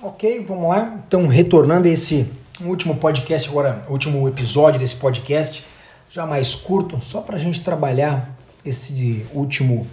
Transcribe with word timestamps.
Ok, 0.00 0.44
vamos 0.46 0.68
lá. 0.68 1.02
Então, 1.08 1.26
retornando 1.26 1.88
a 1.88 1.90
esse 1.90 2.24
último 2.60 2.98
podcast, 2.98 3.48
agora, 3.48 3.84
último 3.88 4.28
episódio 4.28 4.78
desse 4.78 4.94
podcast, 4.94 5.66
já 6.08 6.24
mais 6.24 6.54
curto, 6.54 7.00
só 7.00 7.20
para 7.20 7.34
a 7.34 7.38
gente 7.38 7.60
trabalhar 7.62 8.38
esse 8.64 9.26
último, 9.34 9.88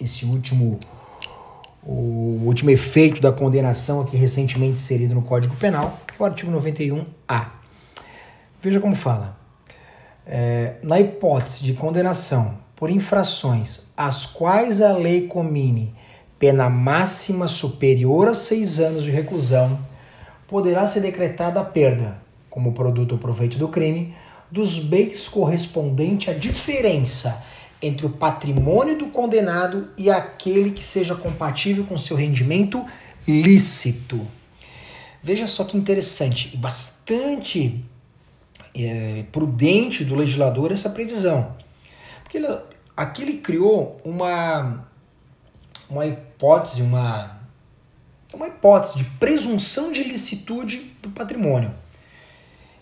esse 0.00 0.24
último, 0.24 0.78
o 1.82 2.44
último 2.44 2.70
efeito 2.70 3.20
da 3.20 3.32
condenação 3.32 4.02
aqui 4.02 4.16
recentemente 4.16 4.74
inserido 4.74 5.16
no 5.16 5.22
Código 5.22 5.56
Penal, 5.56 5.98
que 6.06 6.14
é 6.14 6.22
o 6.22 6.24
artigo 6.24 6.52
91A. 6.52 7.46
Veja 8.62 8.78
como 8.78 8.94
fala. 8.94 9.36
É, 10.24 10.76
na 10.80 11.00
hipótese 11.00 11.64
de 11.64 11.74
condenação 11.74 12.58
por 12.76 12.88
infrações 12.88 13.90
às 13.96 14.26
quais 14.26 14.80
a 14.80 14.92
lei 14.92 15.26
comine 15.26 15.92
pena 16.38 16.68
máxima 16.70 17.48
superior 17.48 18.28
a 18.28 18.34
seis 18.34 18.78
anos 18.80 19.02
de 19.02 19.10
reclusão, 19.10 19.78
poderá 20.46 20.86
ser 20.86 21.00
decretada 21.00 21.60
a 21.60 21.64
perda, 21.64 22.18
como 22.48 22.72
produto 22.72 23.12
ou 23.12 23.18
proveito 23.18 23.58
do 23.58 23.68
crime, 23.68 24.14
dos 24.50 24.78
bens 24.78 25.28
correspondente 25.28 26.30
à 26.30 26.32
diferença 26.32 27.44
entre 27.82 28.06
o 28.06 28.10
patrimônio 28.10 28.96
do 28.96 29.08
condenado 29.08 29.88
e 29.96 30.10
aquele 30.10 30.70
que 30.70 30.84
seja 30.84 31.14
compatível 31.14 31.84
com 31.84 31.96
seu 31.96 32.16
rendimento 32.16 32.84
lícito. 33.26 34.26
Veja 35.22 35.46
só 35.46 35.64
que 35.64 35.76
interessante 35.76 36.50
e 36.54 36.56
bastante 36.56 37.84
é, 38.74 39.24
prudente 39.30 40.04
do 40.04 40.14
legislador 40.14 40.72
essa 40.72 40.90
previsão. 40.90 41.54
Porque 42.22 42.38
ele, 42.38 42.48
aqui 42.96 43.22
ele 43.22 43.34
criou 43.34 44.00
uma, 44.04 44.87
uma 45.90 46.06
hipótese, 46.06 46.82
uma, 46.82 47.40
uma 48.32 48.48
hipótese 48.48 48.98
de 48.98 49.04
presunção 49.04 49.90
de 49.90 50.02
licitude 50.02 50.92
do 51.02 51.10
patrimônio. 51.10 51.74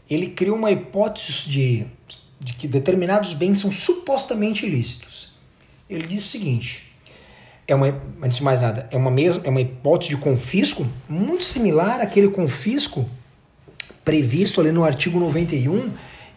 Ele 0.09 0.29
criou 0.29 0.57
uma 0.57 0.71
hipótese 0.71 1.49
de, 1.49 1.87
de 2.41 2.53
que 2.55 2.69
determinados 2.69 3.33
bens 3.35 3.59
são 3.59 3.71
supostamente 3.71 4.67
ilícitos. 4.67 5.33
Ele 5.89 6.07
diz 6.07 6.25
o 6.25 6.29
seguinte: 6.29 6.93
é 7.67 7.75
uma, 7.75 7.89
antes 8.23 8.39
de 8.39 8.45
mais 8.45 8.63
nada, 8.63 8.89
é 8.91 8.97
uma, 8.97 9.11
mesma, 9.11 9.43
é 9.45 9.51
uma 9.51 9.61
hipótese 9.61 10.11
de 10.11 10.17
confisco 10.17 10.87
muito 11.09 11.45
similar 11.45 12.01
àquele 12.01 12.29
confisco 12.29 13.09
previsto 14.05 14.61
ali 14.61 14.71
no 14.71 14.85
artigo 14.85 15.19
91, 15.19 15.91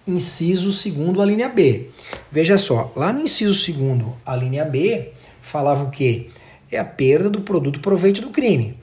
inciso 0.07 0.69
2 0.91 1.19
a 1.19 1.25
linha 1.25 1.49
B. 1.49 1.89
Veja 2.31 2.57
só, 2.57 2.91
lá 2.95 3.13
no 3.13 3.21
inciso 3.21 3.71
2 3.71 4.01
a 4.25 4.35
linha 4.35 4.65
B, 4.65 5.11
falava 5.39 5.83
o 5.83 5.91
quê? 5.91 6.29
É 6.71 6.77
a 6.77 6.85
perda 6.85 7.29
do 7.29 7.41
produto 7.41 7.79
proveito 7.79 8.21
do 8.21 8.29
crime. 8.29 8.77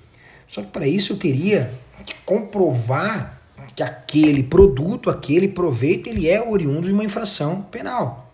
Só 0.48 0.62
que 0.62 0.68
para 0.68 0.86
isso 0.86 1.12
eu 1.12 1.16
teria 1.16 1.72
que 2.04 2.14
comprovar 2.24 3.40
que 3.74 3.82
aquele 3.82 4.42
produto, 4.42 5.10
aquele 5.10 5.48
proveito, 5.48 6.08
ele 6.08 6.28
é 6.28 6.42
oriundo 6.42 6.88
de 6.88 6.94
uma 6.94 7.04
infração 7.04 7.62
penal. 7.62 8.32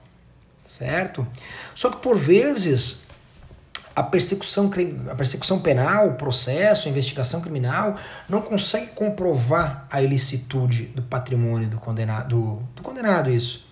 Certo? 0.64 1.26
Só 1.74 1.90
que 1.90 1.96
por 1.96 2.16
vezes 2.16 3.02
a 3.94 4.02
persecução, 4.02 4.70
a 5.10 5.14
persecução 5.14 5.58
penal, 5.58 6.08
o 6.08 6.14
processo, 6.14 6.88
a 6.88 6.90
investigação 6.90 7.40
criminal 7.40 7.96
não 8.28 8.40
consegue 8.40 8.86
comprovar 8.88 9.86
a 9.90 10.00
ilicitude 10.00 10.84
do 10.86 11.02
patrimônio 11.02 11.68
do 11.68 11.78
condenado, 11.78 12.28
do, 12.28 12.62
do 12.76 12.82
condenado 12.82 13.30
isso. 13.30 13.66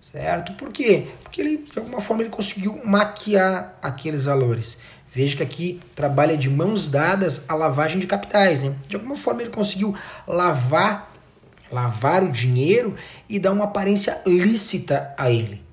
Certo? 0.00 0.54
Por 0.54 0.72
quê? 0.72 1.08
Porque 1.22 1.40
ele, 1.40 1.58
de 1.58 1.78
alguma 1.78 2.00
forma, 2.00 2.22
ele 2.22 2.30
conseguiu 2.30 2.80
maquiar 2.84 3.78
aqueles 3.82 4.24
valores. 4.24 4.80
Veja 5.12 5.36
que 5.36 5.42
aqui 5.42 5.80
trabalha 5.94 6.36
de 6.36 6.48
mãos 6.48 6.88
dadas 6.88 7.44
a 7.48 7.54
lavagem 7.54 7.98
de 7.98 8.06
capitais. 8.06 8.62
Né? 8.62 8.74
De 8.88 8.96
alguma 8.96 9.16
forma 9.16 9.42
ele 9.42 9.50
conseguiu 9.50 9.94
lavar, 10.26 11.12
lavar 11.70 12.24
o 12.24 12.32
dinheiro 12.32 12.96
e 13.28 13.38
dar 13.38 13.52
uma 13.52 13.64
aparência 13.64 14.22
lícita 14.24 15.14
a 15.18 15.30
ele 15.30 15.70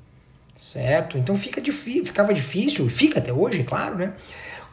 certo? 0.58 1.18
Então 1.18 1.38
fica 1.38 1.62
difícil, 1.62 2.06
ficava 2.06 2.34
difícil, 2.34 2.90
fica 2.90 3.20
até 3.20 3.32
hoje, 3.32 3.64
claro, 3.64 3.98
né? 3.98 4.14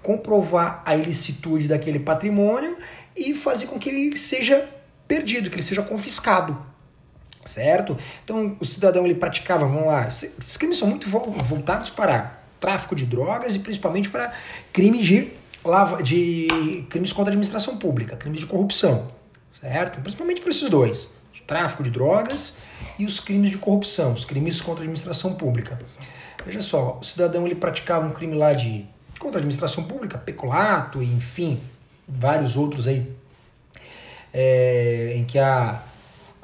Comprovar 0.03 0.83
a 0.85 0.97
ilicitude 0.97 1.69
daquele 1.69 1.99
patrimônio 1.99 2.77
e 3.17 3.35
fazer 3.35 3.67
com 3.67 3.79
que 3.79 3.89
ele 3.91 4.17
seja 4.17 4.69
perdido, 5.07 5.51
que 5.51 5.57
ele 5.57 5.63
seja 5.63 5.83
confiscado, 5.83 6.59
certo? 7.45 7.97
Então 8.25 8.57
o 8.61 8.65
cidadão 8.65 9.05
ele 9.05 9.15
praticava, 9.15 9.67
vamos 9.67 9.87
lá, 9.87 10.09
esses 10.09 10.57
crimes 10.57 10.79
são 10.79 10.89
muito 10.89 11.09
voltados 11.09 11.91
para 11.91 12.39
tráfico 12.61 12.95
de 12.95 13.05
drogas 13.05 13.55
e 13.55 13.59
principalmente 13.59 14.09
para 14.09 14.33
crimes 14.73 15.07
de, 15.07 15.33
de 16.03 16.87
crimes 16.89 17.13
contra 17.13 17.31
a 17.31 17.33
administração 17.33 17.77
pública, 17.77 18.17
crimes 18.17 18.41
de 18.41 18.47
corrupção, 18.47 19.07
certo? 19.53 20.01
Principalmente 20.01 20.41
para 20.41 20.51
esses 20.51 20.71
dois, 20.71 21.17
tráfico 21.47 21.83
de 21.83 21.91
drogas 21.91 22.59
e 22.99 23.05
os 23.05 23.21
crimes 23.21 23.51
de 23.51 23.59
corrupção, 23.59 24.13
os 24.13 24.25
crimes 24.25 24.61
contra 24.61 24.83
a 24.83 24.85
administração 24.85 25.35
pública. 25.35 25.79
Veja 26.45 26.61
só, 26.61 26.99
o 27.01 27.05
cidadão 27.05 27.47
ele 27.47 27.55
praticava 27.55 28.07
um 28.07 28.13
crime 28.13 28.35
lá 28.35 28.53
de 28.53 28.87
contra 29.19 29.39
a 29.39 29.41
administração 29.41 29.85
pública, 29.85 30.19
peculato, 30.19 31.03
enfim, 31.03 31.61
vários 32.07 32.57
outros 32.57 32.87
aí, 32.87 33.11
é, 34.33 35.15
em 35.17 35.25
que 35.25 35.39
há 35.39 35.83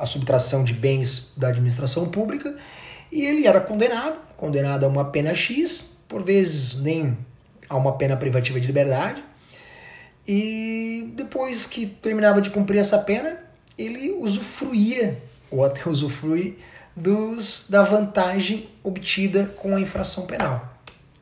a 0.01 0.07
subtração 0.07 0.65
de 0.65 0.73
bens 0.73 1.35
da 1.37 1.49
administração 1.49 2.09
pública, 2.09 2.57
e 3.13 3.25
ele 3.25 3.47
era 3.47 3.61
condenado, 3.61 4.19
condenado 4.37 4.85
a 4.85 4.89
uma 4.89 5.05
pena 5.05 5.35
X, 5.35 5.99
por 6.09 6.23
vezes 6.23 6.81
nem 6.81 7.17
a 7.69 7.77
uma 7.77 7.93
pena 7.93 8.17
privativa 8.17 8.59
de 8.59 8.67
liberdade, 8.67 9.23
e 10.27 11.13
depois 11.15 11.67
que 11.67 11.87
terminava 11.87 12.41
de 12.41 12.51
cumprir 12.51 12.79
essa 12.79 12.99
pena, 12.99 13.39
ele 13.77 14.11
usufruía 14.13 15.23
ou 15.51 15.65
até 15.65 15.89
usufrui 15.91 16.59
dos, 16.97 17.67
da 17.69 17.83
vantagem 17.83 18.71
obtida 18.83 19.47
com 19.57 19.77
a 19.77 19.81
infração 19.81 20.27
penal. 20.27 20.79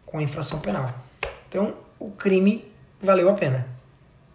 Com 0.07 0.19
a 0.19 0.23
infração 0.23 0.61
penal. 0.61 0.95
Então, 1.49 1.77
o 1.99 2.11
crime 2.11 2.65
valeu 3.03 3.29
a 3.29 3.35
pena. 3.35 3.67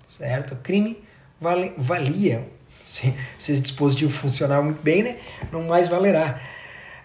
Certo? 0.07 0.53
O 0.53 0.57
crime 0.57 1.03
vale, 1.39 1.73
valia. 1.77 2.43
Se, 2.83 3.13
se 3.39 3.51
esse 3.51 3.61
dispositivo 3.61 4.11
funcionar 4.11 4.61
muito 4.61 4.81
bem, 4.81 5.03
né? 5.03 5.17
Não 5.51 5.63
mais 5.63 5.88
valerá. 5.88 6.41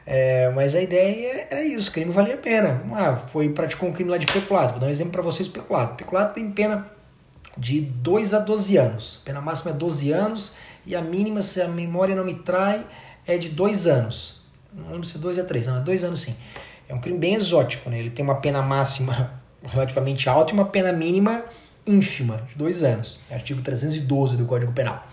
É, 0.05 0.51
mas 0.55 0.75
a 0.75 0.81
ideia 0.81 1.47
era 1.51 1.63
isso, 1.63 1.91
o 1.91 1.93
crime 1.93 2.11
valia 2.11 2.35
a 2.35 2.39
pena. 2.39 2.83
Ah, 2.95 3.17
foi 3.17 3.51
praticou 3.51 3.89
um 3.89 3.93
crime 3.93 4.11
lá 4.11 4.17
de 4.17 4.27
peculato. 4.27 4.73
Vou 4.73 4.81
dar 4.81 4.87
um 4.87 4.91
exemplo 4.91 5.13
para 5.13 5.23
vocês 5.23 5.47
peculato. 5.47 5.97
Peculato 5.97 6.35
tem 6.35 6.51
pena 6.51 6.91
de 7.57 7.81
2 7.81 8.35
a 8.35 8.39
12 8.39 8.77
anos. 8.77 9.21
A 9.23 9.27
pena 9.27 9.41
máxima 9.41 9.73
é 9.73 9.75
12 9.75 10.13
anos 10.13 10.55
e 10.87 10.97
a 10.97 11.03
mínima, 11.03 11.43
se 11.43 11.61
a 11.61 11.69
memória 11.69 12.15
não 12.15 12.25
me 12.25 12.35
trai, 12.35 12.85
é 13.27 13.37
de 13.37 13.51
dois 13.51 13.87
anos. 13.87 14.41
Não 14.73 14.93
lembro 14.93 15.05
se 15.05 15.17
é 15.17 15.21
dois 15.21 15.37
ou 15.37 15.45
três, 15.45 15.67
não, 15.67 15.77
é 15.77 15.81
dois 15.81 16.03
anos 16.03 16.23
sim. 16.23 16.35
É 16.89 16.95
um 16.95 17.01
crime 17.01 17.19
bem 17.19 17.35
exótico, 17.35 17.91
né? 17.91 17.99
Ele 17.99 18.09
tem 18.09 18.25
uma 18.25 18.37
pena 18.37 18.63
máxima 18.63 19.39
relativamente 19.63 20.29
alta 20.31 20.53
e 20.53 20.55
uma 20.55 20.65
pena 20.65 20.91
mínima 20.91 21.45
ínfima, 21.87 22.43
de 22.49 22.55
dois 22.55 22.83
anos. 22.83 23.19
É 23.31 23.35
artigo 23.35 23.61
312 23.61 24.37
do 24.37 24.47
Código 24.47 24.73
Penal. 24.73 25.07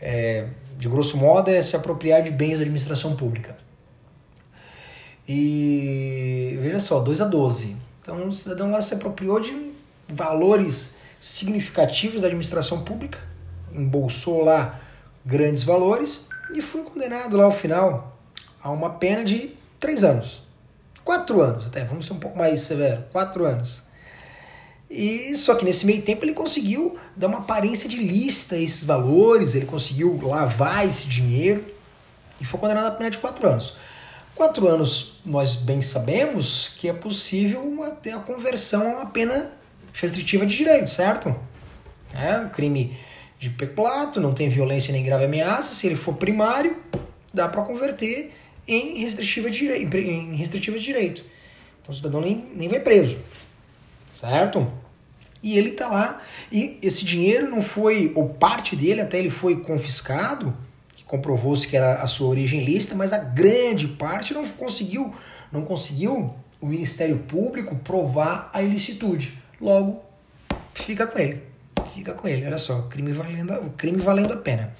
É, 0.00 0.46
de 0.78 0.88
grosso 0.88 1.16
modo, 1.16 1.50
é 1.50 1.60
se 1.60 1.76
apropriar 1.76 2.22
de 2.22 2.30
bens 2.30 2.58
da 2.58 2.62
administração 2.62 3.14
pública. 3.16 3.56
E 5.28 6.58
veja 6.60 6.78
só, 6.78 7.00
2 7.00 7.20
a 7.20 7.24
12. 7.24 7.76
Então 8.00 8.28
o 8.28 8.32
cidadão 8.32 8.70
lá 8.70 8.80
se 8.80 8.94
apropriou 8.94 9.38
de 9.38 9.72
valores 10.08 10.96
significativos 11.20 12.22
da 12.22 12.26
administração 12.26 12.82
pública 12.82 13.30
embolsou 13.72 14.44
lá 14.44 14.80
grandes 15.24 15.62
valores 15.62 16.28
e 16.54 16.60
foi 16.60 16.82
condenado 16.82 17.36
lá 17.36 17.44
ao 17.44 17.52
final 17.52 18.18
a 18.62 18.70
uma 18.70 18.90
pena 18.90 19.24
de 19.24 19.54
três 19.78 20.04
anos. 20.04 20.42
Quatro 21.04 21.40
anos 21.40 21.66
até, 21.66 21.84
vamos 21.84 22.06
ser 22.06 22.12
um 22.12 22.18
pouco 22.18 22.36
mais 22.36 22.60
severo, 22.60 23.04
quatro 23.12 23.44
anos. 23.44 23.82
E 24.90 25.36
só 25.36 25.54
que 25.54 25.64
nesse 25.64 25.86
meio 25.86 26.02
tempo 26.02 26.24
ele 26.24 26.34
conseguiu 26.34 26.98
dar 27.14 27.28
uma 27.28 27.38
aparência 27.38 27.88
de 27.88 27.96
lista 27.96 28.56
a 28.56 28.58
esses 28.58 28.82
valores, 28.82 29.54
ele 29.54 29.66
conseguiu 29.66 30.18
lavar 30.20 30.84
esse 30.84 31.06
dinheiro 31.06 31.64
e 32.40 32.44
foi 32.44 32.58
condenado 32.58 32.86
a 32.86 32.90
pena 32.90 33.08
de 33.08 33.18
quatro 33.18 33.46
anos. 33.46 33.76
Quatro 34.34 34.66
anos, 34.66 35.20
nós 35.24 35.54
bem 35.54 35.80
sabemos 35.80 36.74
que 36.78 36.88
é 36.88 36.92
possível 36.92 37.62
ter 38.02 38.12
a 38.12 38.18
conversão 38.18 38.82
a 38.90 38.94
uma 38.96 39.06
pena 39.06 39.52
restritiva 39.92 40.44
de 40.44 40.56
direito, 40.56 40.88
certo? 40.90 41.36
É 42.12 42.38
um 42.38 42.48
crime 42.48 42.98
de 43.38 43.50
peculato, 43.50 44.20
não 44.20 44.34
tem 44.34 44.48
violência 44.48 44.92
nem 44.92 45.04
grave 45.04 45.24
ameaça. 45.24 45.72
Se 45.72 45.86
ele 45.86 45.96
for 45.96 46.14
primário, 46.14 46.76
dá 47.32 47.48
para 47.48 47.62
converter 47.62 48.32
em 48.66 48.98
restritiva 48.98 49.50
de 49.50 49.58
direito, 49.58 49.96
em 49.96 50.34
restritiva 50.34 50.78
de 50.78 50.84
direito. 50.84 51.24
Então 51.80 51.92
o 51.92 51.94
cidadão 51.94 52.20
nem, 52.20 52.50
nem 52.54 52.68
vai 52.68 52.80
preso, 52.80 53.18
certo? 54.20 54.70
E 55.42 55.56
ele 55.56 55.70
está 55.70 55.88
lá 55.88 56.20
e 56.52 56.78
esse 56.82 57.04
dinheiro 57.04 57.50
não 57.50 57.62
foi, 57.62 58.12
ou 58.14 58.28
parte 58.28 58.76
dele 58.76 59.00
até 59.00 59.18
ele 59.18 59.30
foi 59.30 59.60
confiscado, 59.60 60.54
que 60.94 61.04
comprovou-se 61.04 61.66
que 61.66 61.76
era 61.76 61.94
a 61.94 62.06
sua 62.06 62.28
origem 62.28 62.62
lícita, 62.62 62.94
mas 62.94 63.12
a 63.12 63.18
grande 63.18 63.88
parte 63.88 64.34
não 64.34 64.46
conseguiu, 64.46 65.14
não 65.50 65.62
conseguiu 65.62 66.34
o 66.60 66.66
Ministério 66.66 67.18
Público 67.20 67.74
provar 67.76 68.50
a 68.52 68.62
ilicitude. 68.62 69.38
Logo, 69.60 70.02
fica 70.74 71.06
com 71.06 71.18
ele 71.18 71.50
fica 72.00 72.14
com 72.14 72.26
ele. 72.26 72.46
Olha 72.46 72.58
só, 72.58 72.82
crime 72.82 73.12
valendo, 73.12 73.52
o 73.54 73.70
crime 73.70 74.00
valendo 74.00 74.32
a 74.32 74.36
pena. 74.36 74.74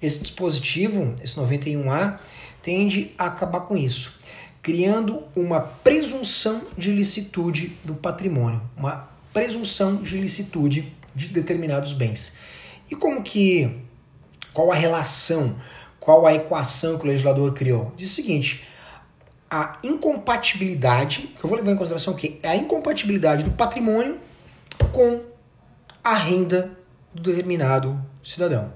Esse 0.00 0.20
dispositivo, 0.20 1.14
esse 1.22 1.36
91A, 1.36 2.18
tende 2.62 3.12
a 3.18 3.26
acabar 3.26 3.60
com 3.60 3.76
isso, 3.76 4.18
criando 4.64 5.22
uma 5.36 5.60
presunção 5.60 6.62
de 6.76 6.90
licitude 6.90 7.76
do 7.84 7.94
patrimônio, 7.94 8.62
uma 8.74 9.10
presunção 9.30 9.96
de 9.96 10.16
licitude 10.16 10.90
de 11.14 11.28
determinados 11.28 11.92
bens. 11.92 12.38
E 12.90 12.96
como 12.96 13.22
que 13.22 13.70
qual 14.54 14.72
a 14.72 14.74
relação, 14.74 15.56
qual 16.00 16.26
a 16.26 16.34
equação 16.34 16.96
que 16.96 17.04
o 17.04 17.08
legislador 17.08 17.52
criou? 17.52 17.92
Diz 17.94 18.10
o 18.10 18.14
seguinte: 18.14 18.66
a 19.50 19.78
incompatibilidade, 19.84 21.34
que 21.38 21.44
eu 21.44 21.50
vou 21.50 21.58
levar 21.58 21.72
em 21.72 21.76
consideração 21.76 22.14
o 22.14 22.16
quê? 22.16 22.38
É 22.42 22.48
a 22.48 22.56
incompatibilidade 22.56 23.44
do 23.44 23.50
patrimônio 23.50 24.18
com 24.92 25.20
a 26.02 26.14
renda 26.14 26.70
do 27.12 27.22
determinado 27.22 28.00
cidadão. 28.24 28.72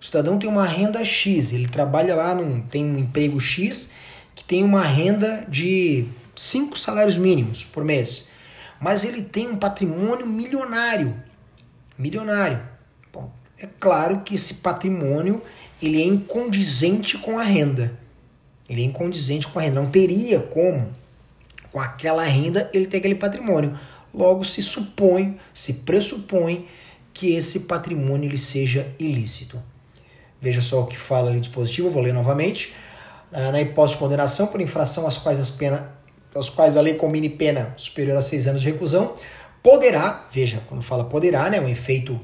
O 0.00 0.04
cidadão 0.04 0.38
tem 0.38 0.48
uma 0.48 0.64
renda 0.64 1.04
X, 1.04 1.52
ele 1.52 1.66
trabalha 1.66 2.14
lá, 2.14 2.36
num, 2.36 2.60
tem 2.62 2.84
um 2.84 2.98
emprego 2.98 3.40
X 3.40 3.90
que 4.36 4.44
tem 4.44 4.62
uma 4.62 4.84
renda 4.84 5.44
de 5.48 6.06
cinco 6.36 6.78
salários 6.78 7.16
mínimos 7.16 7.64
por 7.64 7.82
mês, 7.82 8.28
mas 8.78 9.04
ele 9.04 9.22
tem 9.22 9.48
um 9.48 9.56
patrimônio 9.56 10.26
milionário, 10.26 11.16
milionário. 11.98 12.62
Bom, 13.12 13.32
é 13.58 13.66
claro 13.66 14.20
que 14.20 14.34
esse 14.34 14.56
patrimônio 14.56 15.42
ele 15.82 16.00
é 16.00 16.04
incondizente 16.04 17.18
com 17.18 17.38
a 17.38 17.42
renda. 17.42 17.98
Ele 18.68 18.82
é 18.82 18.84
incondizente 18.84 19.48
com 19.48 19.58
a 19.58 19.62
renda. 19.62 19.80
Não 19.80 19.90
teria 19.90 20.40
como, 20.40 20.92
com 21.72 21.80
aquela 21.80 22.24
renda, 22.24 22.70
ele 22.74 22.86
ter 22.86 22.98
aquele 22.98 23.14
patrimônio. 23.14 23.78
Logo, 24.12 24.44
se 24.44 24.62
supõe, 24.62 25.38
se 25.52 25.74
pressupõe 25.74 26.66
que 27.12 27.32
esse 27.32 27.60
patrimônio 27.60 28.28
ele 28.28 28.38
seja 28.38 28.92
ilícito. 28.98 29.62
Veja 30.40 30.60
só 30.60 30.82
o 30.82 30.86
que 30.86 30.98
fala 30.98 31.30
ali 31.30 31.38
o 31.38 31.40
dispositivo, 31.40 31.90
vou 31.90 32.02
ler 32.02 32.12
novamente. 32.12 32.74
Ah, 33.38 33.52
na 33.52 33.60
hipótese 33.60 33.92
de 33.92 33.98
condenação 33.98 34.46
por 34.46 34.62
infração 34.62 35.06
às 35.06 35.18
quais, 35.18 35.38
as 35.38 35.50
pena, 35.50 35.92
às 36.34 36.48
quais 36.48 36.74
a 36.74 36.80
lei 36.80 36.94
combine 36.94 37.28
pena 37.28 37.74
superior 37.76 38.16
a 38.16 38.22
seis 38.22 38.46
anos 38.46 38.62
de 38.62 38.70
reclusão, 38.70 39.12
poderá, 39.62 40.26
veja, 40.32 40.62
quando 40.66 40.82
fala 40.82 41.04
poderá, 41.04 41.50
né, 41.50 41.60
um 41.60 41.68
efeito 41.68 42.18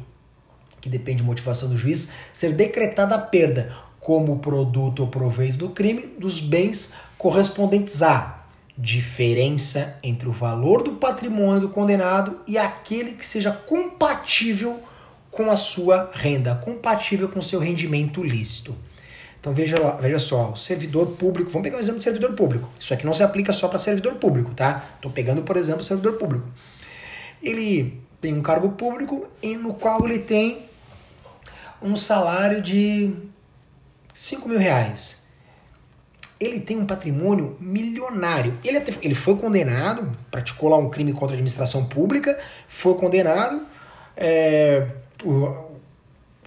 que 0.80 0.88
depende 0.88 1.18
de 1.18 1.22
motivação 1.22 1.68
do 1.68 1.76
juiz, 1.76 2.12
ser 2.32 2.54
decretada 2.54 3.14
a 3.14 3.18
perda 3.18 3.76
como 4.00 4.38
produto 4.38 5.00
ou 5.00 5.06
proveito 5.06 5.58
do 5.58 5.68
crime 5.68 6.06
dos 6.18 6.40
bens 6.40 6.94
correspondentes 7.18 8.02
a 8.02 8.46
diferença 8.76 9.98
entre 10.02 10.30
o 10.30 10.32
valor 10.32 10.82
do 10.82 10.92
patrimônio 10.92 11.60
do 11.60 11.68
condenado 11.68 12.40
e 12.48 12.56
aquele 12.56 13.12
que 13.12 13.26
seja 13.26 13.52
compatível 13.52 14.80
com 15.30 15.50
a 15.50 15.56
sua 15.56 16.10
renda, 16.14 16.54
compatível 16.54 17.28
com 17.28 17.38
o 17.38 17.42
seu 17.42 17.60
rendimento 17.60 18.22
lícito. 18.22 18.74
Então 19.42 19.52
veja, 19.52 19.76
lá, 19.76 19.96
veja 19.96 20.20
só, 20.20 20.52
o 20.52 20.56
servidor 20.56 21.16
público, 21.16 21.50
vamos 21.50 21.64
pegar 21.64 21.76
um 21.76 21.80
exemplo 21.80 21.98
de 21.98 22.04
servidor 22.04 22.32
público. 22.34 22.70
Isso 22.78 22.94
aqui 22.94 23.04
não 23.04 23.12
se 23.12 23.24
aplica 23.24 23.52
só 23.52 23.66
para 23.66 23.76
servidor 23.76 24.14
público, 24.14 24.54
tá? 24.54 24.84
Estou 24.94 25.10
pegando, 25.10 25.42
por 25.42 25.56
exemplo, 25.56 25.80
o 25.80 25.84
servidor 25.84 26.12
público. 26.12 26.48
Ele 27.42 28.00
tem 28.20 28.32
um 28.32 28.40
cargo 28.40 28.70
público 28.70 29.28
no 29.60 29.74
qual 29.74 30.06
ele 30.06 30.20
tem 30.20 30.66
um 31.82 31.96
salário 31.96 32.62
de 32.62 33.12
5 34.14 34.48
mil 34.48 34.60
reais 34.60 35.22
ele 36.44 36.58
tem 36.58 36.76
um 36.76 36.84
patrimônio 36.84 37.56
milionário. 37.60 38.58
Ele, 38.64 38.78
até, 38.78 38.92
ele 39.00 39.14
foi 39.14 39.36
condenado, 39.36 40.10
praticou 40.28 40.68
lá 40.68 40.76
um 40.76 40.90
crime 40.90 41.12
contra 41.12 41.28
a 41.28 41.34
administração 41.34 41.84
pública, 41.84 42.36
foi 42.68 42.94
condenado, 42.94 43.64
é, 44.16 44.88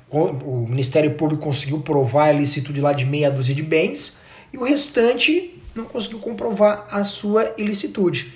o, 0.09 0.67
Ministério 0.67 1.13
Público 1.15 1.43
conseguiu 1.43 1.81
provar 1.81 2.25
a 2.25 2.33
ilicitude 2.33 2.79
lá 2.81 2.93
de 2.93 3.05
meia 3.05 3.31
dúzia 3.31 3.55
de 3.55 3.63
bens, 3.63 4.19
e 4.53 4.57
o 4.57 4.63
restante 4.63 5.61
não 5.73 5.85
conseguiu 5.85 6.19
comprovar 6.19 6.87
a 6.89 7.03
sua 7.03 7.53
ilicitude. 7.57 8.33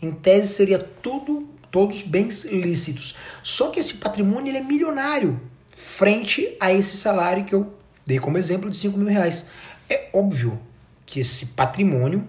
Em 0.00 0.12
tese 0.12 0.54
seria 0.54 0.78
tudo, 0.78 1.48
todos 1.70 2.02
bens 2.02 2.44
lícitos. 2.44 3.16
Só 3.42 3.70
que 3.70 3.80
esse 3.80 3.94
patrimônio 3.94 4.50
ele 4.50 4.58
é 4.58 4.62
milionário 4.62 5.40
frente 5.72 6.56
a 6.60 6.72
esse 6.72 6.96
salário 6.96 7.44
que 7.44 7.54
eu 7.54 7.72
dei 8.06 8.18
como 8.18 8.38
exemplo 8.38 8.70
de 8.70 8.76
5 8.76 8.98
mil 8.98 9.08
reais. 9.08 9.48
É 9.88 10.08
óbvio 10.12 10.58
que 11.04 11.20
esse 11.20 11.46
patrimônio 11.46 12.26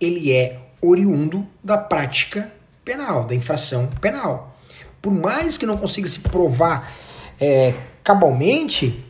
ele 0.00 0.32
é 0.32 0.58
oriundo 0.80 1.46
da 1.62 1.78
prática 1.78 2.52
penal, 2.84 3.24
da 3.24 3.34
infração 3.34 3.88
penal. 4.00 4.58
Por 5.00 5.12
mais 5.12 5.56
que 5.56 5.66
não 5.66 5.76
consiga 5.76 6.08
se 6.08 6.20
provar 6.20 6.92
é, 7.40 7.74
cabalmente, 8.04 9.04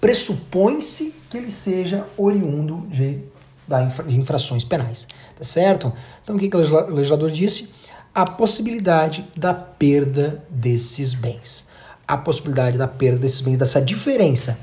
pressupõe-se 0.00 1.14
que 1.28 1.36
ele 1.36 1.50
seja 1.50 2.06
oriundo 2.16 2.86
de, 2.88 3.18
da 3.66 3.82
infra, 3.82 4.04
de 4.04 4.18
infrações 4.18 4.64
penais. 4.64 5.06
Tá 5.36 5.44
certo? 5.44 5.92
Então 6.22 6.36
o 6.36 6.38
que, 6.38 6.48
que 6.48 6.56
o 6.56 6.60
legislador 6.94 7.30
disse? 7.30 7.72
A 8.14 8.24
possibilidade 8.24 9.28
da 9.36 9.52
perda 9.52 10.44
desses 10.48 11.12
bens. 11.12 11.68
A 12.06 12.16
possibilidade 12.16 12.78
da 12.78 12.88
perda 12.88 13.18
desses 13.18 13.40
bens, 13.40 13.56
dessa 13.56 13.80
diferença 13.80 14.60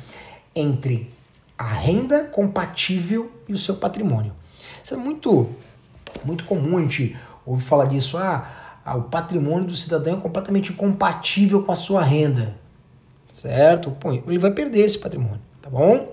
entre 0.56 1.14
a 1.58 1.66
renda 1.66 2.26
compatível 2.26 3.32
e 3.48 3.54
o 3.54 3.58
seu 3.58 3.76
patrimônio. 3.76 4.34
Isso 4.84 4.94
é 4.94 4.98
muito, 4.98 5.50
muito 6.24 6.44
comum 6.44 6.78
a 6.78 6.82
gente 6.82 7.18
ouvir 7.46 7.64
falar 7.64 7.86
disso. 7.86 8.18
Ah, 8.18 8.80
ah, 8.86 8.96
o 8.96 9.04
patrimônio 9.04 9.68
do 9.68 9.76
cidadão 9.76 10.18
é 10.18 10.22
completamente 10.22 10.72
incompatível 10.72 11.64
com 11.64 11.72
a 11.72 11.76
sua 11.76 12.04
renda. 12.04 12.56
Certo? 13.38 13.96
Ele 14.26 14.40
vai 14.40 14.50
perder 14.50 14.80
esse 14.80 14.98
patrimônio, 14.98 15.40
tá 15.62 15.70
bom? 15.70 16.12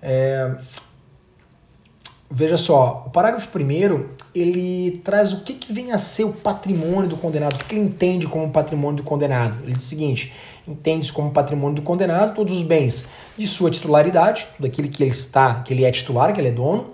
É, 0.00 0.54
veja 2.30 2.56
só, 2.56 3.02
o 3.08 3.10
parágrafo 3.10 3.48
primeiro 3.48 4.10
ele 4.32 5.00
traz 5.02 5.32
o 5.32 5.40
que, 5.40 5.54
que 5.54 5.72
vem 5.72 5.90
a 5.90 5.98
ser 5.98 6.22
o 6.22 6.32
patrimônio 6.32 7.10
do 7.10 7.16
condenado, 7.16 7.54
o 7.54 7.58
que, 7.58 7.64
que 7.64 7.74
ele 7.74 7.84
entende 7.84 8.28
como 8.28 8.48
patrimônio 8.48 8.98
do 8.98 9.02
condenado. 9.02 9.58
Ele 9.64 9.72
diz 9.72 9.86
o 9.86 9.88
seguinte: 9.88 10.32
entende-se 10.68 11.12
como 11.12 11.32
patrimônio 11.32 11.74
do 11.74 11.82
condenado 11.82 12.36
todos 12.36 12.54
os 12.54 12.62
bens 12.62 13.08
de 13.36 13.48
sua 13.48 13.68
titularidade, 13.68 14.46
daquele 14.56 14.86
que 14.86 15.02
ele 15.02 15.10
está, 15.10 15.64
que 15.64 15.74
ele 15.74 15.84
é 15.84 15.90
titular, 15.90 16.32
que 16.32 16.40
ele 16.40 16.46
é 16.46 16.52
dono, 16.52 16.92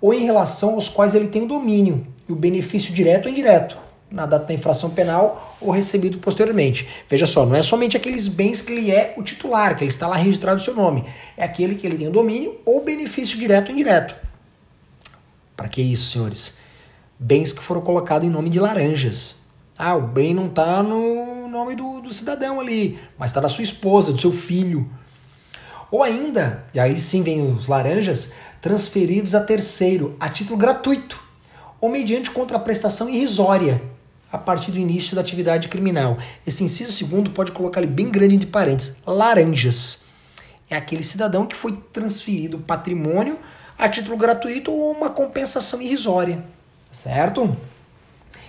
ou 0.00 0.14
em 0.14 0.24
relação 0.24 0.76
aos 0.76 0.88
quais 0.88 1.14
ele 1.14 1.28
tem 1.28 1.42
o 1.42 1.46
domínio 1.46 2.06
e 2.26 2.32
o 2.32 2.34
benefício 2.34 2.94
direto 2.94 3.26
ou 3.26 3.30
indireto, 3.30 3.76
na 4.10 4.26
data 4.26 4.46
da 4.46 4.54
infração 4.54 4.90
penal 4.90 5.56
ou 5.60 5.70
recebido 5.70 6.18
posteriormente. 6.18 6.88
Veja 7.08 7.26
só, 7.26 7.46
não 7.46 7.54
é 7.54 7.62
somente 7.62 7.96
aqueles 7.96 8.26
bens 8.26 8.60
que 8.60 8.72
ele 8.72 8.90
é 8.90 9.14
o 9.16 9.22
titular, 9.22 9.76
que 9.76 9.84
ele 9.84 9.90
está 9.90 10.06
lá 10.06 10.16
registrado 10.16 10.60
o 10.60 10.64
seu 10.64 10.74
nome, 10.74 11.04
é 11.36 11.44
aquele 11.44 11.74
que 11.74 11.86
ele 11.86 11.96
tem 11.96 12.08
o 12.08 12.12
domínio 12.12 12.58
ou 12.64 12.84
benefício 12.84 13.38
direto 13.38 13.68
ou 13.68 13.72
indireto. 13.72 14.16
Para 15.56 15.68
que 15.68 15.80
isso, 15.80 16.12
senhores? 16.12 16.56
Bens 17.18 17.52
que 17.52 17.62
foram 17.62 17.82
colocados 17.82 18.26
em 18.26 18.30
nome 18.30 18.48
de 18.48 18.58
laranjas. 18.58 19.40
Ah, 19.78 19.94
o 19.94 20.02
bem 20.02 20.34
não 20.34 20.46
está 20.46 20.82
no 20.82 21.48
nome 21.48 21.74
do, 21.74 22.00
do 22.00 22.12
cidadão 22.12 22.60
ali, 22.60 22.98
mas 23.18 23.30
está 23.30 23.40
da 23.40 23.48
sua 23.48 23.64
esposa, 23.64 24.12
do 24.12 24.20
seu 24.20 24.32
filho. 24.32 24.90
Ou 25.90 26.02
ainda, 26.02 26.64
e 26.72 26.80
aí 26.80 26.96
sim 26.96 27.22
vem 27.22 27.52
os 27.52 27.66
laranjas, 27.66 28.32
transferidos 28.60 29.34
a 29.34 29.40
terceiro, 29.40 30.16
a 30.20 30.28
título 30.28 30.56
gratuito, 30.56 31.22
ou 31.80 31.90
mediante 31.90 32.30
contraprestação 32.30 33.08
irrisória, 33.08 33.82
a 34.32 34.38
partir 34.38 34.70
do 34.70 34.78
início 34.78 35.14
da 35.14 35.20
atividade 35.20 35.68
criminal. 35.68 36.18
Esse 36.46 36.62
inciso 36.64 36.92
segundo 36.92 37.30
pode 37.30 37.52
colocar 37.52 37.80
ali 37.80 37.86
bem 37.86 38.10
grande 38.10 38.34
entre 38.34 38.46
parênteses, 38.46 38.98
laranjas. 39.06 40.04
É 40.68 40.76
aquele 40.76 41.02
cidadão 41.02 41.46
que 41.46 41.56
foi 41.56 41.72
transferido 41.92 42.58
patrimônio 42.58 43.38
a 43.76 43.88
título 43.88 44.16
gratuito 44.16 44.70
ou 44.72 44.92
uma 44.92 45.10
compensação 45.10 45.80
irrisória, 45.80 46.44
certo? 46.92 47.56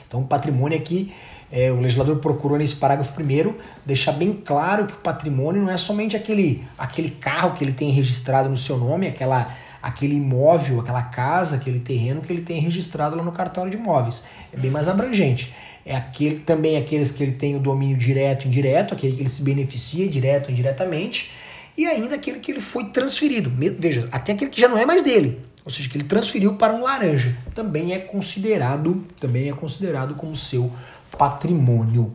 Então, 0.06 0.24
patrimônio 0.24 0.78
aqui 0.78 1.14
é, 1.52 1.72
o 1.72 1.82
legislador 1.82 2.18
procurou 2.18 2.58
nesse 2.58 2.76
parágrafo 2.76 3.12
primeiro 3.14 3.58
deixar 3.86 4.14
bem 4.14 4.34
claro 4.34 4.88
que 4.88 4.94
o 4.94 4.98
patrimônio 4.98 5.62
não 5.62 5.70
é 5.70 5.78
somente 5.78 6.16
aquele, 6.16 6.66
aquele 6.78 7.10
carro 7.10 7.54
que 7.54 7.64
ele 7.64 7.74
tem 7.74 7.92
registrado 7.92 8.48
no 8.48 8.56
seu 8.56 8.78
nome, 8.78 9.08
aquela, 9.08 9.54
aquele 9.84 10.16
imóvel, 10.16 10.80
aquela 10.80 11.04
casa, 11.04 11.58
aquele 11.58 11.80
terreno 11.80 12.22
que 12.22 12.32
ele 12.32 12.42
tem 12.42 12.62
registrado 12.62 13.18
lá 13.18 13.24
no 13.24 13.34
cartório 13.34 13.70
de 13.70 13.78
imóveis. 13.78 14.26
É 14.54 14.58
bem 14.58 14.72
mais 14.72 14.88
abrangente. 14.88 15.54
É 15.86 15.96
aquele, 15.96 16.40
também 16.40 16.78
aqueles 16.78 17.12
que 17.12 17.24
ele 17.24 17.32
tem 17.32 17.56
o 17.56 17.60
domínio 17.60 17.98
direto 17.98 18.46
e 18.46 18.48
indireto, 18.48 18.94
aquele 18.94 19.16
que 19.16 19.22
ele 19.22 19.30
se 19.30 19.42
beneficia 19.42 20.08
direto 20.08 20.48
ou 20.48 20.52
indiretamente, 20.52 21.32
e 21.78 21.86
ainda 21.86 22.16
aquele 22.16 22.40
que 22.40 22.52
ele 22.52 22.62
foi 22.62 22.86
transferido. 22.86 23.52
Veja, 23.80 24.08
até 24.12 24.34
aquele 24.34 24.52
que 24.52 24.62
já 24.62 24.68
não 24.68 24.78
é 24.78 24.86
mais 24.86 25.02
dele, 25.02 25.42
ou 25.66 25.72
seja, 25.72 25.90
que 25.90 25.98
ele 25.98 26.04
transferiu 26.04 26.56
para 26.56 26.74
um 26.74 26.82
laranja, 26.82 27.36
também 27.56 27.94
é 27.94 28.00
considerado, 28.00 29.06
também 29.20 29.50
é 29.50 29.54
considerado 29.54 30.16
como 30.16 30.36
seu 30.36 30.72
patrimônio. 31.18 32.14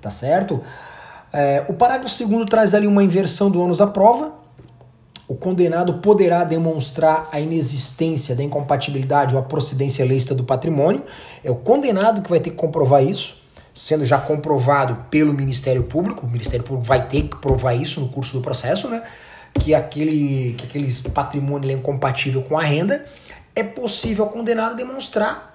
Tá 0.00 0.10
certo? 0.10 0.62
É, 1.32 1.64
o 1.68 1.74
parágrafo 1.74 2.14
segundo 2.14 2.44
traz 2.46 2.74
ali 2.74 2.86
uma 2.86 3.02
inversão 3.02 3.50
do 3.50 3.60
ônus 3.60 3.78
da 3.78 3.86
prova. 3.86 4.32
O 5.28 5.34
condenado 5.34 5.94
poderá 5.94 6.44
demonstrar 6.44 7.28
a 7.32 7.40
inexistência 7.40 8.34
da 8.36 8.44
incompatibilidade 8.44 9.34
ou 9.34 9.40
a 9.40 9.44
procedência 9.44 10.04
lícita 10.04 10.34
do 10.34 10.44
patrimônio. 10.44 11.02
É 11.42 11.50
o 11.50 11.56
condenado 11.56 12.22
que 12.22 12.30
vai 12.30 12.38
ter 12.38 12.50
que 12.50 12.56
comprovar 12.56 13.02
isso. 13.02 13.42
sendo 13.76 14.06
já 14.06 14.18
comprovado 14.18 15.04
pelo 15.10 15.34
Ministério 15.34 15.82
Público, 15.82 16.26
o 16.26 16.30
Ministério 16.30 16.64
Público 16.64 16.86
vai 16.86 17.06
ter 17.06 17.28
que 17.28 17.36
provar 17.36 17.74
isso 17.74 18.00
no 18.00 18.08
curso 18.08 18.32
do 18.32 18.40
processo, 18.40 18.88
né? 18.88 19.02
Que 19.60 19.74
aquele 19.74 20.54
que 20.54 20.64
aqueles 20.64 21.00
patrimônio 21.02 21.70
é 21.70 21.74
incompatível 21.74 22.40
com 22.42 22.58
a 22.58 22.62
renda, 22.62 23.04
é 23.54 23.62
possível 23.62 24.24
ao 24.24 24.30
condenado 24.30 24.76
demonstrar, 24.76 25.54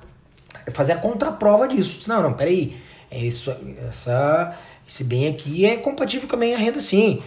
fazer 0.72 0.94
a 0.94 0.98
contraprova 0.98 1.68
disso. 1.68 2.08
Não, 2.08 2.22
não, 2.22 2.34
peraí, 2.34 2.78
é 3.10 3.18
isso, 3.18 3.56
essa, 3.90 4.56
esse 4.88 5.04
bem 5.04 5.28
aqui 5.28 5.66
é 5.66 5.78
compatível 5.78 6.30
com 6.30 6.36
a 6.36 6.40
minha 6.40 6.58
renda, 6.58 6.80
sim. 6.80 7.24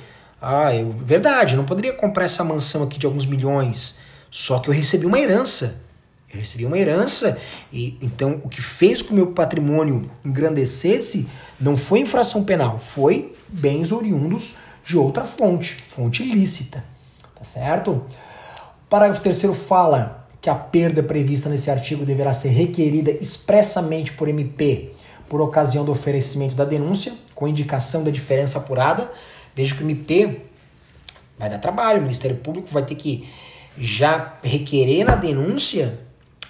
Ah, 0.47 0.75
eu, 0.75 0.93
verdade, 0.93 1.55
eu 1.55 1.57
não 1.57 1.65
poderia 1.65 1.93
comprar 1.93 2.25
essa 2.25 2.45
mansão 2.45 2.83
aqui 2.83 2.99
de 2.99 3.07
alguns 3.07 3.25
milhões, 3.25 3.99
só 4.31 4.59
que 4.59 4.69
eu 4.69 4.75
recebi 4.75 5.07
uma 5.07 5.19
herança. 5.19 5.83
Eu 6.33 6.41
recebi 6.41 6.67
uma 6.67 6.77
herança 6.77 7.39
e 7.73 7.97
então 8.03 8.41
o 8.45 8.49
que 8.49 8.61
fez 8.61 9.01
com 9.01 9.09
que 9.09 9.13
o 9.13 9.17
meu 9.17 9.29
patrimônio 9.29 10.11
engrandecesse 10.25 11.29
não 11.59 11.77
foi 11.77 12.01
infração 12.01 12.43
penal, 12.43 12.81
foi 12.81 13.35
bens 13.49 13.93
oriundos 13.93 14.57
de 14.85 14.99
outra 14.99 15.25
fonte, 15.25 15.77
fonte 15.87 16.23
ilícita. 16.23 16.85
Tá 17.35 17.45
certo? 17.45 17.93
O 17.93 18.89
parágrafo 18.91 19.23
terceiro 19.23 19.55
fala 19.55 20.27
que 20.41 20.51
a 20.51 20.55
perda 20.55 21.03
prevista 21.03 21.49
nesse 21.49 21.71
artigo 21.71 22.05
deverá 22.05 22.33
ser 22.33 22.49
requerida 22.49 23.13
expressamente 23.13 24.13
por 24.13 24.29
MP 24.29 24.93
por 25.29 25.41
ocasião 25.41 25.85
do 25.85 25.93
oferecimento 25.93 26.55
da 26.55 26.65
denúncia, 26.65 27.13
com 27.35 27.49
indicação 27.49 28.05
da 28.05 28.11
diferença 28.11 28.59
apurada. 28.59 29.11
Veja 29.55 29.75
que 29.75 29.83
o 29.83 29.87
MP 29.87 30.41
vai 31.39 31.49
dar 31.49 31.59
trabalho, 31.59 31.99
o 31.99 32.03
Ministério 32.03 32.37
Público 32.37 32.69
vai 32.71 32.85
ter 32.85 32.95
que 32.95 33.29
já 33.77 34.39
requerer 34.43 35.05
na 35.05 35.17
denúncia 35.17 35.99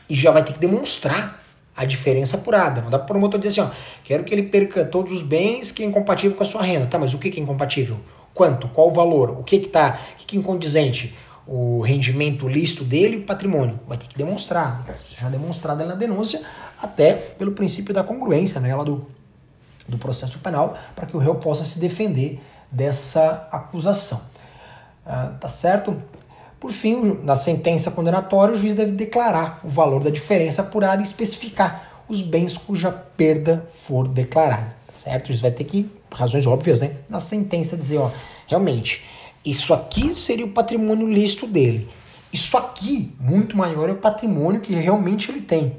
e 0.08 0.14
já 0.14 0.30
vai 0.30 0.44
ter 0.44 0.52
que 0.52 0.58
demonstrar 0.58 1.42
a 1.76 1.84
diferença 1.84 2.36
apurada. 2.36 2.80
Não 2.80 2.90
dá 2.90 2.98
para 2.98 3.04
o 3.04 3.08
promotor 3.08 3.40
dizer 3.40 3.60
assim, 3.60 3.72
ó, 3.72 3.74
quero 4.04 4.24
que 4.24 4.32
ele 4.32 4.44
perca 4.44 4.84
todos 4.84 5.12
os 5.12 5.22
bens 5.22 5.72
que 5.72 5.82
é 5.82 5.86
incompatível 5.86 6.36
com 6.36 6.42
a 6.42 6.46
sua 6.46 6.62
renda. 6.62 6.86
Tá, 6.86 6.98
mas 6.98 7.14
o 7.14 7.18
que 7.18 7.28
é 7.28 7.42
incompatível? 7.42 7.98
Quanto? 8.32 8.68
Qual 8.68 8.88
o 8.88 8.92
valor? 8.92 9.30
O 9.30 9.42
que 9.42 9.58
que 9.58 9.68
tá, 9.68 9.98
o 10.12 10.16
que, 10.16 10.36
é 10.36 10.40
incondizente? 10.40 11.14
O 11.46 11.80
rendimento 11.80 12.48
lícito 12.48 12.84
dele 12.84 13.16
e 13.16 13.18
o 13.20 13.22
patrimônio. 13.24 13.78
Vai 13.86 13.98
ter 13.98 14.06
que 14.06 14.16
demonstrar. 14.16 14.84
Já 15.16 15.28
demonstrado 15.28 15.84
na 15.84 15.94
denúncia, 15.94 16.42
até 16.80 17.12
pelo 17.12 17.52
princípio 17.52 17.92
da 17.92 18.02
congruência 18.02 18.60
né, 18.60 18.74
do, 18.76 19.06
do 19.88 19.98
processo 19.98 20.38
penal, 20.38 20.76
para 20.94 21.06
que 21.06 21.16
o 21.16 21.20
réu 21.20 21.34
possa 21.36 21.64
se 21.64 21.78
defender 21.78 22.40
dessa 22.70 23.48
acusação. 23.50 24.20
Ah, 25.06 25.34
tá 25.40 25.48
certo? 25.48 26.00
Por 26.58 26.72
fim, 26.72 27.20
na 27.22 27.36
sentença 27.36 27.90
condenatória, 27.90 28.54
o 28.54 28.56
juiz 28.56 28.74
deve 28.74 28.92
declarar 28.92 29.60
o 29.62 29.68
valor 29.68 30.02
da 30.02 30.10
diferença 30.10 30.62
apurada 30.62 31.02
e 31.02 31.04
especificar 31.04 32.04
os 32.08 32.22
bens 32.22 32.56
cuja 32.56 32.90
perda 32.90 33.68
for 33.86 34.08
declarada. 34.08 34.74
Tá 34.86 34.94
certo? 34.94 35.24
O 35.24 35.28
juiz 35.28 35.40
vai 35.40 35.50
ter 35.50 35.64
que, 35.64 35.90
razões 36.10 36.46
óbvias, 36.46 36.80
né? 36.80 36.96
Na 37.08 37.20
sentença 37.20 37.76
dizer, 37.76 37.98
ó, 37.98 38.10
realmente, 38.46 39.04
isso 39.44 39.74
aqui 39.74 40.14
seria 40.14 40.46
o 40.46 40.50
patrimônio 40.52 41.06
lícito 41.06 41.46
dele. 41.46 41.88
Isso 42.32 42.56
aqui, 42.56 43.14
muito 43.20 43.56
maior, 43.56 43.88
é 43.88 43.92
o 43.92 43.96
patrimônio 43.96 44.60
que 44.60 44.74
realmente 44.74 45.30
ele 45.30 45.42
tem. 45.42 45.76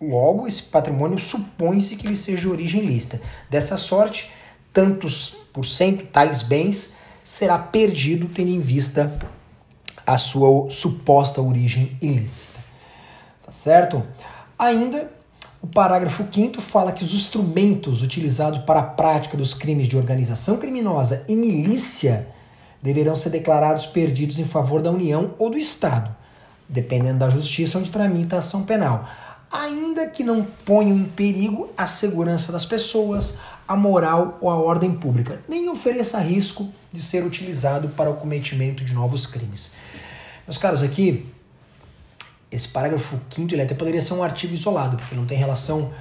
Logo, 0.00 0.46
esse 0.46 0.62
patrimônio 0.62 1.18
supõe-se 1.18 1.96
que 1.96 2.06
ele 2.06 2.16
seja 2.16 2.40
de 2.40 2.48
origem 2.48 2.82
lícita. 2.82 3.20
Dessa 3.50 3.76
sorte, 3.76 4.30
tantos 4.72 5.36
por 5.52 5.64
cento 5.64 6.06
tais 6.06 6.42
bens 6.42 6.96
será 7.22 7.58
perdido 7.58 8.28
tendo 8.28 8.50
em 8.50 8.60
vista 8.60 9.18
a 10.06 10.16
sua 10.16 10.70
suposta 10.70 11.40
origem 11.40 11.96
ilícita. 12.00 12.58
Tá 13.44 13.52
certo? 13.52 14.02
Ainda, 14.58 15.10
o 15.62 15.66
parágrafo 15.66 16.24
5 16.30 16.60
fala 16.60 16.92
que 16.92 17.04
os 17.04 17.14
instrumentos 17.14 18.02
utilizados 18.02 18.60
para 18.60 18.80
a 18.80 18.84
prática 18.84 19.36
dos 19.36 19.54
crimes 19.54 19.88
de 19.88 19.96
organização 19.96 20.56
criminosa 20.56 21.24
e 21.28 21.36
milícia 21.36 22.28
deverão 22.82 23.14
ser 23.14 23.30
declarados 23.30 23.86
perdidos 23.86 24.38
em 24.38 24.44
favor 24.44 24.82
da 24.82 24.90
União 24.90 25.34
ou 25.38 25.50
do 25.50 25.58
Estado, 25.58 26.14
dependendo 26.68 27.18
da 27.18 27.28
justiça 27.28 27.78
onde 27.78 27.90
tramita 27.90 28.36
a 28.36 28.38
ação 28.38 28.64
penal, 28.64 29.06
ainda 29.50 30.06
que 30.06 30.24
não 30.24 30.44
ponham 30.64 30.96
em 30.96 31.04
perigo 31.04 31.68
a 31.76 31.86
segurança 31.86 32.50
das 32.52 32.64
pessoas, 32.64 33.38
a 33.70 33.76
moral 33.76 34.36
ou 34.40 34.50
a 34.50 34.56
ordem 34.56 34.92
pública, 34.92 35.40
nem 35.48 35.68
ofereça 35.68 36.18
risco 36.18 36.74
de 36.92 37.00
ser 37.00 37.24
utilizado 37.24 37.90
para 37.90 38.10
o 38.10 38.16
cometimento 38.16 38.84
de 38.84 38.92
novos 38.92 39.28
crimes. 39.28 39.74
Meus 40.44 40.58
caros, 40.58 40.82
aqui, 40.82 41.24
esse 42.50 42.66
parágrafo 42.66 43.16
quinto 43.28 43.54
ele 43.54 43.62
até 43.62 43.72
poderia 43.72 44.02
ser 44.02 44.14
um 44.14 44.24
artigo 44.24 44.52
isolado, 44.52 44.96
porque 44.96 45.14
não 45.14 45.24
tem 45.24 45.38
relação, 45.38 45.92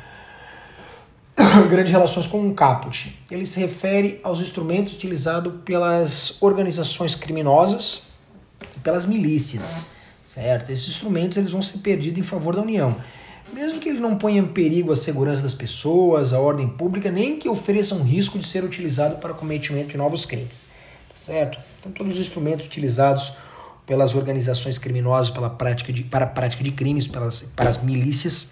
grandes 1.69 1.91
relações 1.91 2.25
com 2.25 2.41
um 2.41 2.55
caput. 2.55 3.15
Ele 3.29 3.45
se 3.45 3.59
refere 3.59 4.19
aos 4.23 4.41
instrumentos 4.41 4.95
utilizados 4.95 5.53
pelas 5.63 6.41
organizações 6.41 7.13
criminosas 7.13 8.07
e 8.75 8.79
pelas 8.79 9.05
milícias, 9.05 9.91
certo? 10.23 10.71
Esses 10.71 10.87
instrumentos 10.87 11.37
eles 11.37 11.51
vão 11.51 11.61
ser 11.61 11.77
perdidos 11.77 12.17
em 12.17 12.23
favor 12.23 12.55
da 12.55 12.63
União. 12.63 12.97
Mesmo 13.53 13.79
que 13.79 13.89
ele 13.89 13.99
não 13.99 14.15
ponha 14.15 14.39
em 14.39 14.45
perigo 14.45 14.91
a 14.91 14.95
segurança 14.95 15.41
das 15.41 15.53
pessoas, 15.53 16.33
a 16.33 16.39
ordem 16.39 16.67
pública, 16.67 17.11
nem 17.11 17.37
que 17.37 17.49
ofereça 17.49 17.95
um 17.95 18.03
risco 18.03 18.37
de 18.37 18.45
ser 18.45 18.63
utilizado 18.63 19.17
para 19.17 19.31
o 19.31 19.35
cometimento 19.35 19.89
de 19.89 19.97
novos 19.97 20.25
crimes. 20.25 20.65
Tá 21.09 21.15
certo? 21.15 21.59
Então, 21.79 21.91
todos 21.91 22.15
os 22.15 22.19
instrumentos 22.19 22.65
utilizados 22.65 23.33
pelas 23.85 24.13
organizações 24.13 24.77
criminosas 24.77 25.31
pela 25.31 25.49
prática 25.49 25.91
de, 25.91 26.03
para 26.03 26.25
a 26.25 26.27
prática 26.27 26.63
de 26.63 26.71
crimes, 26.71 27.07
pelas, 27.07 27.41
para 27.41 27.69
as 27.69 27.81
milícias, 27.81 28.51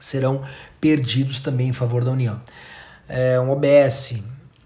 serão 0.00 0.42
perdidos 0.80 1.40
também 1.40 1.68
em 1.68 1.72
favor 1.72 2.02
da 2.02 2.10
União. 2.10 2.40
É, 3.06 3.38
um 3.38 3.50
OBS, 3.50 4.22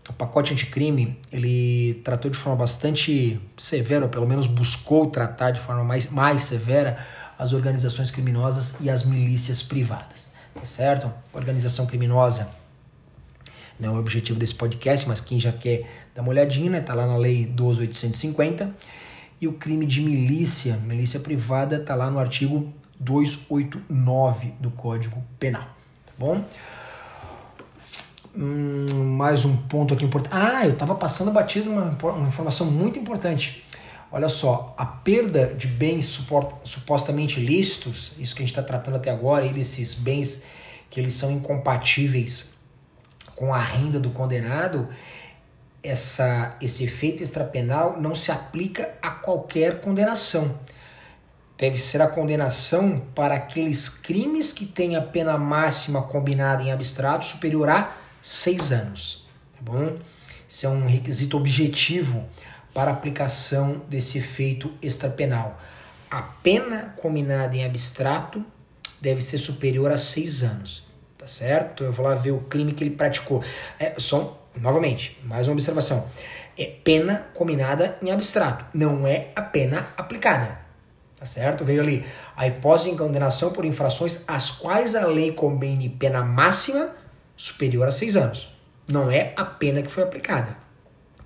o 0.09 0.12
pacote 0.12 0.53
anticrime, 0.53 1.19
ele 1.33 2.00
tratou 2.05 2.31
de 2.31 2.37
forma 2.37 2.57
bastante 2.57 3.41
severa, 3.57 4.05
ou 4.05 4.09
pelo 4.09 4.27
menos 4.27 4.47
buscou 4.47 5.09
tratar 5.09 5.50
de 5.50 5.61
forma 5.61 5.83
mais, 5.83 6.09
mais 6.11 6.43
severa 6.43 6.97
as 7.38 7.52
organizações 7.52 8.11
criminosas 8.11 8.75
e 8.80 8.90
as 8.90 9.04
milícias 9.04 9.62
privadas, 9.62 10.33
tá 10.54 10.64
certo? 10.64 11.12
Organização 11.33 11.87
criminosa 11.87 12.50
não 13.78 13.95
é 13.95 13.97
o 13.97 14.00
objetivo 14.00 14.38
desse 14.38 14.54
podcast, 14.54 15.09
mas 15.09 15.21
quem 15.21 15.38
já 15.38 15.52
quer 15.52 15.88
dar 16.14 16.23
uma 16.23 16.30
olhadinha, 16.30 16.71
né? 16.71 16.80
Tá 16.80 16.95
lá 16.95 17.07
na 17.07 17.16
lei 17.16 17.47
12850 17.47 18.75
e 19.40 19.47
o 19.47 19.52
crime 19.52 19.87
de 19.87 20.00
milícia, 20.00 20.76
milícia 20.78 21.21
privada, 21.21 21.76
está 21.76 21.95
lá 21.95 22.11
no 22.11 22.18
artigo 22.18 22.73
289 22.99 24.54
do 24.59 24.71
Código 24.73 25.23
Penal. 25.38 25.62
Tá 25.62 26.12
bom? 26.18 26.45
Hum, 28.37 29.14
mais 29.16 29.45
um 29.45 29.57
ponto 29.57 29.95
aqui 29.95 30.04
importante. 30.04 30.35
Ah, 30.35 30.66
eu 30.66 30.73
estava 30.73 30.97
passando 30.97 31.30
batido 31.30 31.71
uma, 31.71 31.97
uma 32.02 32.28
informação 32.28 32.66
muito 32.68 32.99
importante. 32.99 33.64
Olha 34.11 34.29
só, 34.29 34.75
a 34.79 34.87
perda 34.87 35.55
de 35.55 35.67
bens 35.67 36.19
supostamente 36.65 37.38
lícitos, 37.41 38.12
isso 38.19 38.35
que 38.35 38.43
a 38.43 38.47
gente 38.47 38.53
está 38.53 38.62
tratando 38.62 38.97
até 38.97 39.11
agora, 39.11 39.45
e 39.45 39.53
desses 39.53 39.93
bens 39.93 40.45
que 40.88 40.99
eles 40.99 41.12
são 41.12 41.31
incompatíveis 41.31 42.59
com 43.37 43.53
a 43.53 43.59
renda 43.59 44.00
do 44.00 44.11
condenado, 44.11 44.88
essa, 45.83 46.57
esse 46.61 46.85
efeito 46.85 47.23
extrapenal 47.23 48.00
não 48.00 48.15
se 48.15 48.33
aplica 48.33 48.95
a 49.03 49.11
qualquer 49.11 49.81
condenação. 49.81 50.59
Deve 51.57 51.79
ser 51.79 52.00
a 52.00 52.07
condenação 52.07 53.03
para 53.15 53.35
aqueles 53.35 53.88
crimes 53.88 54.53
que 54.53 54.65
têm 54.65 54.97
a 54.97 55.03
pena 55.03 55.37
máxima 55.37 56.03
combinada 56.03 56.62
em 56.62 56.73
abstrato 56.73 57.27
superior 57.27 57.69
a 57.69 57.93
seis 58.23 58.73
anos. 58.73 59.27
Tá 59.55 59.61
bom? 59.61 59.99
Isso 60.49 60.67
é 60.67 60.69
um 60.69 60.87
requisito 60.87 61.37
objetivo 61.37 62.25
para 62.73 62.91
aplicação 62.91 63.83
desse 63.89 64.19
efeito 64.19 64.73
extrapenal. 64.81 65.61
A 66.11 66.23
pena 66.23 66.95
combinada 66.97 67.57
em 67.57 67.65
abstrato 67.65 68.45
deve 69.01 69.21
ser 69.21 69.39
superior 69.39 69.91
a 69.91 69.99
seis 69.99 70.43
anos. 70.43 70.87
Tá 71.17 71.27
certo? 71.27 71.85
Eu 71.85 71.93
vou 71.93 72.07
lá 72.07 72.15
ver 72.15 72.31
o 72.31 72.41
crime 72.41 72.73
que 72.73 72.83
ele 72.83 72.95
praticou. 72.95 73.43
É, 73.79 73.95
são 73.99 74.39
novamente, 74.57 75.19
mais 75.25 75.49
uma 75.49 75.55
observação. 75.55 76.09
É 76.57 76.65
pena 76.65 77.29
combinada 77.35 77.99
em 78.03 78.11
abstrato, 78.11 78.65
não 78.75 79.07
é 79.07 79.29
a 79.35 79.43
pena 79.43 79.89
aplicada. 79.97 80.59
Tá 81.17 81.25
certo? 81.25 81.65
Veja 81.65 81.83
ali, 81.83 82.07
a 82.37 82.47
hipótese 82.47 82.93
de 82.93 82.97
condenação 82.97 83.53
por 83.53 83.65
infrações 83.65 84.23
às 84.29 84.51
quais 84.51 84.95
a 84.95 85.07
lei 85.07 85.33
combine 85.33 85.89
pena 85.89 86.23
máxima 86.23 86.95
superior 87.37 87.89
a 87.89 87.93
seis 87.93 88.17
anos. 88.17 88.57
Não 88.91 89.11
é 89.11 89.33
a 89.37 89.45
pena 89.45 89.83
que 89.83 89.91
foi 89.91 90.05
aplicada. 90.05 90.57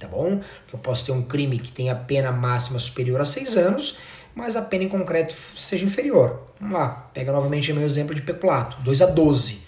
Tá 0.03 0.09
bom? 0.09 0.41
Que 0.67 0.75
eu 0.75 0.81
posso 0.81 1.07
ter 1.07 1.13
um 1.13 1.23
crime 1.23 1.61
que 1.61 1.71
tenha 1.71 1.95
pena 1.95 2.33
máxima 2.33 2.77
superior 2.81 3.21
a 3.21 3.25
seis 3.25 3.57
anos, 3.57 3.99
mas 4.35 4.57
a 4.57 4.63
pena 4.63 4.83
em 4.83 4.89
concreto 4.89 5.33
seja 5.57 5.85
inferior. 5.85 6.43
Vamos 6.61 6.77
lá, 6.77 7.09
pega 7.15 7.31
novamente 7.31 7.71
o 7.71 7.75
meu 7.77 7.85
exemplo 7.85 8.13
de 8.13 8.21
peculato, 8.21 8.83
2 8.83 9.01
a 9.01 9.07
12 9.07 9.63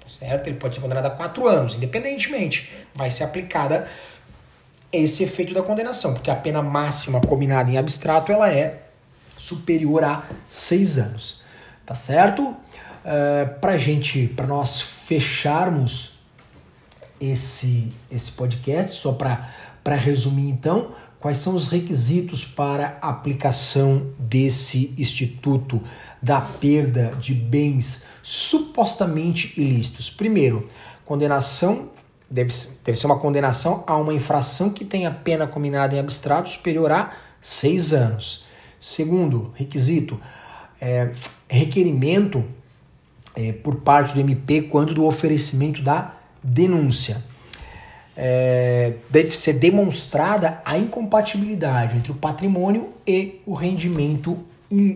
Tá 0.00 0.08
certo? 0.08 0.48
Ele 0.48 0.56
pode 0.56 0.74
ser 0.74 0.80
condenado 0.80 1.06
a 1.06 1.10
quatro 1.10 1.46
anos, 1.46 1.76
independentemente. 1.76 2.70
Vai 2.94 3.10
ser 3.10 3.24
aplicada 3.24 3.86
esse 4.90 5.22
efeito 5.22 5.52
da 5.52 5.62
condenação, 5.62 6.14
porque 6.14 6.30
a 6.30 6.36
pena 6.36 6.62
máxima 6.62 7.20
combinada 7.20 7.70
em 7.70 7.76
abstrato 7.76 8.32
ela 8.32 8.50
é 8.50 8.84
superior 9.36 10.02
a 10.02 10.24
seis 10.48 10.96
anos. 10.96 11.42
Tá 11.84 11.94
certo? 11.94 12.42
Uh, 12.42 13.58
pra 13.60 13.76
gente, 13.76 14.28
para 14.28 14.46
nós 14.46 14.80
fecharmos 14.80 16.14
esse, 17.18 17.90
esse 18.10 18.32
podcast, 18.32 19.00
só 19.00 19.12
para 19.12 19.50
resumir 19.92 20.48
então, 20.48 20.92
quais 21.20 21.36
são 21.36 21.54
os 21.54 21.68
requisitos 21.68 22.44
para 22.44 22.98
aplicação 23.02 24.08
desse 24.18 24.94
instituto 24.96 25.82
da 26.22 26.40
perda 26.40 27.12
de 27.20 27.34
bens 27.34 28.06
supostamente 28.22 29.52
ilícitos? 29.60 30.08
Primeiro, 30.08 30.66
condenação 31.04 31.90
deve, 32.30 32.52
deve 32.84 32.98
ser 32.98 33.06
uma 33.06 33.18
condenação 33.18 33.84
a 33.86 33.96
uma 33.96 34.14
infração 34.14 34.70
que 34.70 34.84
tenha 34.84 35.10
pena 35.10 35.46
combinada 35.46 35.94
em 35.94 35.98
abstrato 35.98 36.48
superior 36.48 36.90
a 36.90 37.12
seis 37.40 37.92
anos. 37.92 38.44
Segundo 38.80 39.52
requisito, 39.54 40.20
é, 40.80 41.10
requerimento 41.48 42.44
é, 43.34 43.52
por 43.52 43.76
parte 43.76 44.14
do 44.14 44.20
MP 44.20 44.62
quando 44.62 44.94
do 44.94 45.04
oferecimento 45.04 45.82
da 45.82 46.14
denúncia. 46.42 47.22
É, 48.16 48.94
deve 49.10 49.36
ser 49.36 49.54
demonstrada 49.54 50.62
a 50.64 50.78
incompatibilidade 50.78 51.96
entre 51.96 52.12
o 52.12 52.14
patrimônio 52.14 52.92
e 53.06 53.40
o 53.44 53.54
rendimento, 53.54 54.38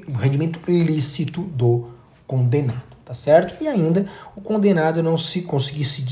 o 0.06 0.12
rendimento 0.12 0.60
ilícito 0.70 1.42
do 1.42 1.90
condenado, 2.26 2.82
tá 3.04 3.12
certo? 3.12 3.62
E 3.62 3.66
ainda 3.66 4.06
o 4.36 4.40
condenado 4.40 5.02
não 5.02 5.18
se 5.18 5.42
conseguir 5.42 5.84
se, 5.84 6.04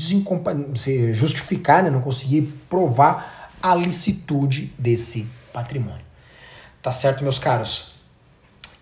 se 0.75 1.13
justificar, 1.13 1.83
né, 1.83 1.89
não 1.89 2.01
conseguir 2.01 2.53
provar 2.69 3.51
a 3.61 3.73
licitude 3.73 4.73
desse 4.77 5.27
patrimônio. 5.53 6.05
Tá 6.81 6.91
certo, 6.91 7.23
meus 7.23 7.39
caros? 7.39 7.95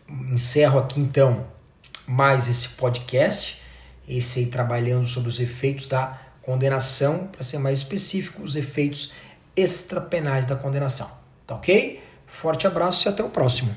Encerro 0.10 0.80
aqui 0.80 1.00
então 1.00 1.46
mais 2.08 2.48
esse 2.48 2.70
podcast, 2.70 3.62
esse 4.08 4.40
aí 4.40 4.46
trabalhando 4.46 5.08
sobre 5.08 5.30
os 5.30 5.40
efeitos 5.40 5.88
da 5.88 6.20
condenação, 6.46 7.28
para 7.28 7.44
ser 7.44 7.58
mais 7.58 7.80
específico, 7.80 8.44
os 8.44 8.56
efeitos 8.56 9.12
extrapenais 9.56 10.46
da 10.46 10.56
condenação. 10.56 11.10
Tá 11.48 11.56
ok? 11.56 12.04
Forte 12.28 12.68
abraço 12.68 13.08
e 13.08 13.10
até 13.10 13.24
o 13.24 13.30
próximo. 13.30 13.76